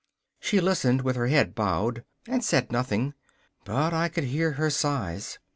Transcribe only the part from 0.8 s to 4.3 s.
with her head bowed, and said nothing, but I could